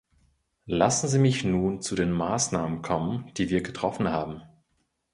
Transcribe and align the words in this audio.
Lassen 0.65 1.07
Sie 1.09 1.19
mich 1.19 1.43
nun 1.43 1.79
zu 1.83 1.93
den 1.93 2.09
Maßnahmen 2.11 2.81
kommen, 2.81 3.31
die 3.37 3.51
wir 3.51 3.61
getroffen 3.61 4.09
haben. 4.09 4.41